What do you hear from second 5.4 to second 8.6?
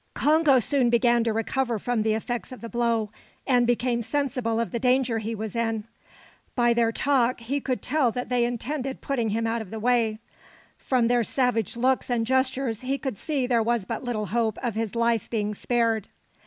in. By their talk, he could tell that they